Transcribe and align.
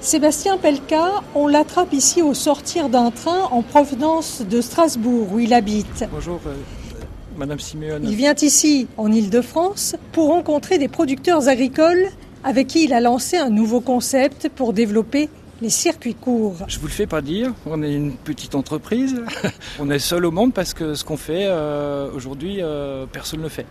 Sébastien 0.00 0.58
Pelka, 0.58 1.22
on 1.34 1.48
l'attrape 1.48 1.92
ici 1.92 2.22
au 2.22 2.32
sortir 2.32 2.88
d'un 2.88 3.10
train 3.10 3.48
en 3.50 3.62
provenance 3.62 4.42
de 4.48 4.60
Strasbourg, 4.60 5.32
où 5.32 5.40
il 5.40 5.52
habite. 5.52 6.04
Bonjour, 6.12 6.40
euh, 6.46 6.54
Madame 7.36 7.58
Simeone. 7.58 8.04
Il 8.04 8.14
vient 8.14 8.34
ici, 8.40 8.86
en 8.96 9.10
Ile-de-France, 9.10 9.96
pour 10.12 10.28
rencontrer 10.28 10.78
des 10.78 10.86
producteurs 10.86 11.48
agricoles 11.48 12.06
avec 12.44 12.68
qui 12.68 12.84
il 12.84 12.94
a 12.94 13.00
lancé 13.00 13.38
un 13.38 13.50
nouveau 13.50 13.80
concept 13.80 14.48
pour 14.54 14.72
développer 14.72 15.28
les 15.60 15.70
circuits 15.70 16.14
courts. 16.14 16.58
Je 16.68 16.78
vous 16.78 16.86
le 16.86 16.92
fais 16.92 17.08
pas 17.08 17.20
dire, 17.20 17.52
on 17.66 17.82
est 17.82 17.92
une 17.92 18.12
petite 18.12 18.54
entreprise. 18.54 19.20
on 19.80 19.90
est 19.90 19.98
seul 19.98 20.24
au 20.24 20.30
monde 20.30 20.54
parce 20.54 20.74
que 20.74 20.94
ce 20.94 21.04
qu'on 21.04 21.16
fait 21.16 21.46
euh, 21.46 22.08
aujourd'hui, 22.14 22.58
euh, 22.60 23.06
personne 23.10 23.40
ne 23.40 23.44
le 23.44 23.50
fait. 23.50 23.66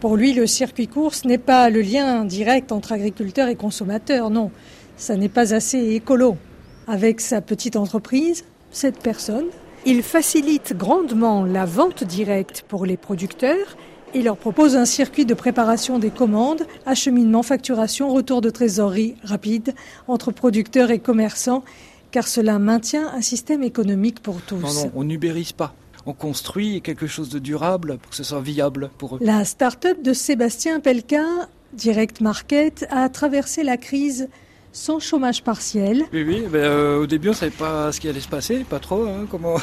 Pour 0.00 0.16
lui, 0.16 0.32
le 0.32 0.48
circuit 0.48 0.88
court, 0.88 1.14
ce 1.14 1.26
n'est 1.26 1.38
pas 1.38 1.70
le 1.70 1.82
lien 1.82 2.24
direct 2.24 2.72
entre 2.72 2.92
agriculteurs 2.92 3.48
et 3.48 3.56
consommateurs, 3.56 4.30
non 4.30 4.50
ça 4.98 5.16
n'est 5.16 5.28
pas 5.28 5.54
assez 5.54 5.78
écolo. 5.94 6.36
Avec 6.86 7.20
sa 7.20 7.40
petite 7.40 7.76
entreprise, 7.76 8.44
cette 8.70 8.98
personne, 8.98 9.46
il 9.86 10.02
facilite 10.02 10.76
grandement 10.76 11.44
la 11.44 11.64
vente 11.64 12.04
directe 12.04 12.64
pour 12.68 12.84
les 12.84 12.96
producteurs 12.96 13.76
et 14.14 14.22
leur 14.22 14.36
propose 14.36 14.76
un 14.76 14.84
circuit 14.84 15.24
de 15.26 15.34
préparation 15.34 15.98
des 15.98 16.10
commandes, 16.10 16.66
acheminement, 16.86 17.42
facturation, 17.42 18.12
retour 18.12 18.40
de 18.40 18.50
trésorerie 18.50 19.14
rapide 19.22 19.74
entre 20.08 20.32
producteurs 20.32 20.90
et 20.90 20.98
commerçants, 20.98 21.62
car 22.10 22.26
cela 22.26 22.58
maintient 22.58 23.08
un 23.14 23.20
système 23.20 23.62
économique 23.62 24.20
pour 24.20 24.40
tous. 24.40 24.60
Non, 24.60 24.72
non, 24.72 24.90
on 24.94 25.04
n'ubérise 25.04 25.52
pas. 25.52 25.74
On 26.06 26.14
construit 26.14 26.80
quelque 26.80 27.06
chose 27.06 27.28
de 27.28 27.38
durable 27.38 27.98
pour 27.98 28.10
que 28.10 28.16
ce 28.16 28.24
soit 28.24 28.40
viable 28.40 28.90
pour 28.96 29.16
eux. 29.16 29.18
La 29.20 29.44
start-up 29.44 30.02
de 30.02 30.14
Sébastien 30.14 30.80
Pelquin, 30.80 31.48
Direct 31.74 32.22
Market, 32.22 32.86
a 32.90 33.10
traversé 33.10 33.62
la 33.62 33.76
crise 33.76 34.28
sans 34.72 34.98
chômage 34.98 35.42
partiel. 35.42 36.04
Oui, 36.12 36.24
oui. 36.26 36.44
Ben, 36.50 36.58
euh, 36.58 37.02
au 37.02 37.06
début, 37.06 37.28
on 37.28 37.32
ne 37.32 37.36
savait 37.36 37.50
pas 37.50 37.92
ce 37.92 38.00
qui 38.00 38.08
allait 38.08 38.20
se 38.20 38.28
passer, 38.28 38.64
pas 38.68 38.78
trop. 38.78 39.04
Hein, 39.04 39.26
comment 39.30 39.56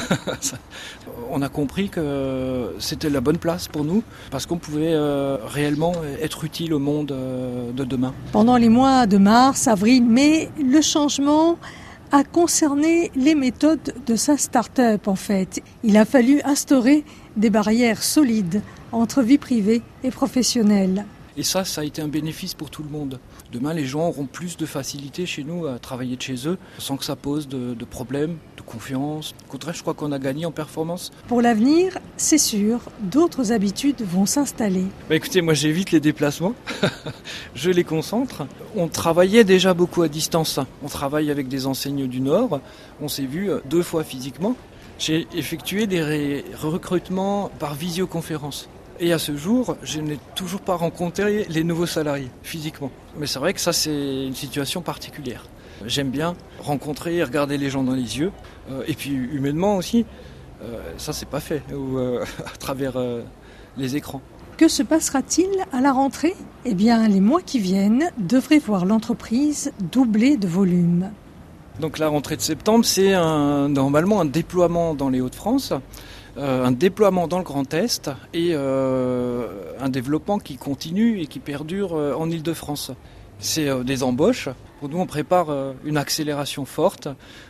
on 1.31 1.41
a 1.41 1.49
compris 1.49 1.89
que 1.89 2.73
c'était 2.79 3.09
la 3.09 3.21
bonne 3.21 3.37
place 3.37 3.67
pour 3.67 3.83
nous 3.83 4.03
parce 4.31 4.45
qu'on 4.45 4.57
pouvait 4.57 4.93
euh, 4.93 5.37
réellement 5.45 5.93
être 6.21 6.43
utile 6.43 6.73
au 6.73 6.79
monde 6.79 7.11
euh, 7.11 7.71
de 7.71 7.83
demain. 7.83 8.13
Pendant 8.31 8.57
les 8.57 8.69
mois 8.69 9.07
de 9.07 9.17
mars, 9.17 9.67
avril, 9.67 10.03
mai, 10.05 10.49
le 10.63 10.81
changement 10.81 11.57
a 12.11 12.23
concerné 12.23 13.11
les 13.15 13.35
méthodes 13.35 13.93
de 14.05 14.15
sa 14.15 14.37
start-up 14.37 15.07
en 15.07 15.15
fait. 15.15 15.61
Il 15.83 15.97
a 15.97 16.05
fallu 16.05 16.41
instaurer 16.45 17.03
des 17.35 17.49
barrières 17.49 18.03
solides 18.03 18.61
entre 18.91 19.21
vie 19.21 19.37
privée 19.37 19.81
et 20.03 20.11
professionnelle. 20.11 21.05
Et 21.37 21.43
ça, 21.43 21.65
ça 21.65 21.81
a 21.81 21.83
été 21.83 22.01
un 22.01 22.07
bénéfice 22.07 22.53
pour 22.53 22.69
tout 22.69 22.81
le 22.81 22.89
monde. 22.89 23.19
Demain, 23.51 23.73
les 23.73 23.85
gens 23.85 24.07
auront 24.07 24.25
plus 24.25 24.55
de 24.55 24.65
facilité 24.65 25.25
chez 25.25 25.43
nous 25.43 25.67
à 25.67 25.79
travailler 25.79 26.15
de 26.15 26.21
chez 26.21 26.47
eux 26.47 26.57
sans 26.77 26.95
que 26.95 27.03
ça 27.03 27.17
pose 27.17 27.49
de, 27.49 27.85
problèmes, 27.85 28.37
de 28.55 28.61
confiance. 28.61 29.35
Au 29.47 29.51
contraire, 29.51 29.73
je 29.73 29.81
crois 29.81 29.93
qu'on 29.93 30.13
a 30.13 30.19
gagné 30.19 30.45
en 30.45 30.51
performance. 30.51 31.11
Pour 31.27 31.41
l'avenir, 31.41 31.97
c'est 32.15 32.37
sûr, 32.37 32.79
d'autres 33.01 33.51
habitudes 33.51 34.01
vont 34.01 34.25
s'installer. 34.25 34.85
Bah 35.09 35.15
écoutez, 35.15 35.41
moi 35.41 35.53
j'évite 35.53 35.91
les 35.91 35.99
déplacements, 35.99 36.55
je 37.55 37.69
les 37.69 37.83
concentre. 37.83 38.47
On 38.77 38.87
travaillait 38.87 39.43
déjà 39.43 39.73
beaucoup 39.73 40.03
à 40.03 40.07
distance. 40.07 40.59
On 40.83 40.87
travaille 40.87 41.31
avec 41.31 41.49
des 41.49 41.65
enseignes 41.65 42.07
du 42.07 42.21
Nord. 42.21 42.61
On 43.01 43.09
s'est 43.09 43.25
vu 43.25 43.49
deux 43.69 43.83
fois 43.83 44.03
physiquement. 44.03 44.55
J'ai 44.99 45.27
effectué 45.33 45.85
des 45.87 46.45
recrutements 46.61 47.51
par 47.59 47.75
visioconférence. 47.75 48.69
Et 48.99 49.11
à 49.11 49.19
ce 49.19 49.35
jour, 49.35 49.75
je 49.83 49.99
n'ai 49.99 50.17
toujours 50.35 50.61
pas 50.61 50.75
rencontré 50.75 51.45
les 51.49 51.63
nouveaux 51.63 51.85
salariés 51.85 52.29
physiquement. 52.43 52.91
Mais 53.17 53.27
c'est 53.27 53.39
vrai 53.39 53.53
que 53.53 53.59
ça, 53.59 53.73
c'est 53.73 54.25
une 54.25 54.35
situation 54.35 54.81
particulière. 54.81 55.45
J'aime 55.85 56.09
bien 56.09 56.35
rencontrer 56.61 57.17
et 57.17 57.23
regarder 57.23 57.57
les 57.57 57.69
gens 57.69 57.83
dans 57.83 57.93
les 57.93 58.19
yeux. 58.19 58.31
Euh, 58.71 58.83
et 58.87 58.93
puis 58.93 59.11
humainement 59.11 59.75
aussi, 59.75 60.05
euh, 60.63 60.79
ça, 60.97 61.11
c'est 61.11 61.27
pas 61.27 61.41
fait 61.41 61.61
ou, 61.73 61.97
euh, 61.97 62.23
à 62.45 62.57
travers 62.57 62.93
les 63.77 63.97
écrans. 63.97 64.21
Que 64.55 64.69
se 64.69 64.83
passera-t-il 64.83 65.49
à 65.73 65.81
la 65.81 65.91
rentrée? 65.91 66.33
Eh 66.63 66.73
bien, 66.73 67.05
les 67.09 67.19
mois 67.19 67.41
qui 67.41 67.59
viennent 67.59 68.09
devraient 68.17 68.59
voir 68.59 68.85
l'entreprise 68.85 69.73
doubler 69.91 70.37
de 70.37 70.47
volume. 70.47 71.11
Donc 71.81 71.97
la 71.97 72.07
rentrée 72.07 72.37
de 72.37 72.41
septembre, 72.41 72.85
c'est 72.85 73.11
normalement 73.11 74.21
un 74.21 74.25
déploiement 74.25 74.95
dans 74.95 75.09
les 75.09 75.19
Hauts-de-France. 75.19 75.73
Euh, 76.37 76.65
un 76.65 76.71
déploiement 76.71 77.27
dans 77.27 77.37
le 77.37 77.43
Grand 77.45 77.73
Est 77.73 78.09
et 78.33 78.49
euh, 78.51 79.47
un 79.79 79.89
développement 79.89 80.37
qui 80.37 80.57
continue 80.57 81.21
et 81.21 81.27
qui 81.27 81.39
perdure 81.39 81.95
euh, 81.95 82.13
en 82.13 82.29
Ile-de-France. 82.29 82.91
C'est 83.39 83.83
des 83.83 84.03
embauches. 84.03 84.49
Pour 84.79 84.89
nous, 84.89 84.97
on 84.97 85.05
prépare 85.05 85.47
une 85.83 85.97
accélération 85.97 86.63
forte 86.63 87.09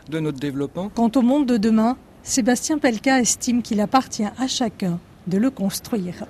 de 0.09 0.19
notre 0.19 0.39
développement. 0.39 0.89
Quant 0.89 1.11
au 1.15 1.21
monde 1.21 1.45
de 1.45 1.57
demain, 1.57 1.95
Sébastien 2.23 2.79
Pelka 2.79 3.19
estime 3.19 3.61
qu'il 3.61 3.79
appartient 3.79 4.25
à 4.25 4.47
chacun 4.47 4.99
de 5.27 5.37
le 5.37 5.51
construire. 5.51 6.25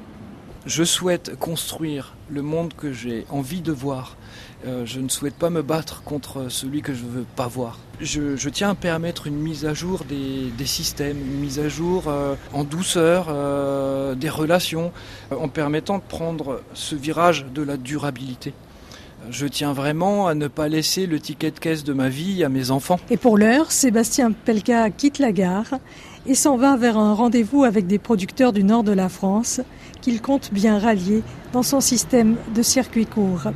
Je 0.66 0.84
souhaite 0.84 1.38
construire 1.38 2.16
le 2.28 2.42
monde 2.42 2.74
que 2.74 2.92
j'ai 2.92 3.28
envie 3.30 3.62
de 3.62 3.72
voir. 3.72 4.18
Euh, 4.66 4.84
je 4.84 5.00
ne 5.00 5.10
souhaite 5.10 5.36
pas 5.36 5.52
me 5.52 5.62
battre 5.62 6.02
contre 6.02 6.50
celui 6.50 6.82
que 6.82 6.92
je 6.92 7.04
ne 7.04 7.10
veux 7.10 7.26
pas 7.36 7.46
voir. 7.46 7.78
Je, 8.02 8.50
tiens 8.50 8.72
à 8.72 8.76
permettre 8.76 9.28
une 9.28 9.36
mise 9.36 9.66
à 9.66 9.76
jour 9.76 10.04
des, 10.10 10.66
systèmes, 10.66 11.18
une 11.18 11.40
mise 11.40 11.60
à 11.60 11.70
jour 11.70 12.06
euh, 12.08 12.34
en 12.52 12.64
douceur 12.64 13.28
euh, 13.30 14.16
des 14.16 14.30
relations, 14.30 14.92
en 15.30 15.50
permettant 15.50 16.00
de 16.00 16.04
prendre 16.04 16.62
ce 16.74 16.96
virage 16.96 17.46
de 17.54 17.62
la 17.62 17.78
durabilité. 17.78 18.54
Je 19.30 19.46
tiens 19.46 19.74
vraiment 19.74 20.28
à 20.28 20.34
ne 20.34 20.48
pas 20.48 20.68
laisser 20.68 21.06
le 21.06 21.20
ticket 21.20 21.52
de 21.52 21.60
caisse 21.60 21.84
de 21.84 21.94
ma 21.94 22.10
vie 22.10 22.44
à 22.44 22.50
mes 22.50 22.72
enfants. 22.72 23.00
Et 23.12 23.18
pour 23.18 23.38
l'heure, 23.38 23.72
Sébastien 23.72 24.32
Pelka 24.32 24.90
quitte 24.90 25.20
la 25.20 25.32
gare 25.32 25.80
et 26.28 26.36
s'en 26.36 26.58
va 26.58 26.76
vers 26.76 26.98
un 26.98 27.14
rendez-vous 27.14 27.64
avec 27.64 27.88
des 27.88 28.00
producteurs 28.00 28.54
du 28.54 28.64
nord 28.64 28.84
de 28.84 28.92
la 28.92 29.10
France 29.10 29.62
qu'il 30.02 30.22
compte 30.22 30.54
bien 30.54 30.80
rallier 30.80 31.24
dans 31.54 31.64
son 31.64 31.82
système 31.82 32.36
de 32.54 32.62
circuit 32.62 33.06
court. 33.06 33.52